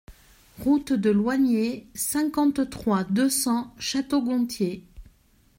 Route 0.57 0.93
de 0.93 1.11
Loigné, 1.11 1.87
cinquante-trois, 1.93 3.03
deux 3.03 3.29
cents 3.29 3.71
Château-Gontier 3.77 4.83